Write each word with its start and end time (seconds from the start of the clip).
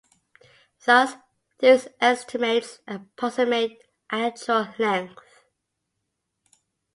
Thus, 0.83 1.13
these 1.59 1.87
estimates 1.99 2.79
approximate 2.87 3.83
actual 4.09 4.73
lengths. 4.79 5.43